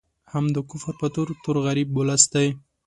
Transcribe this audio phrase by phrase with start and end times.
[0.31, 2.47] هم د کفر په تور، تور غریب ولس دی